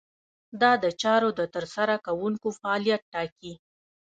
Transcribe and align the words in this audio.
دا 0.61 0.71
د 0.83 0.85
چارو 1.01 1.29
د 1.39 1.41
ترسره 1.55 1.95
کوونکو 2.05 2.47
فعالیت 2.59 3.01
ټاکي. 3.13 3.53